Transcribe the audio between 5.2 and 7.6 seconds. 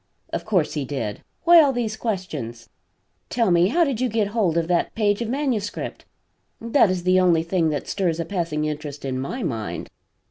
of manuscript? That is the only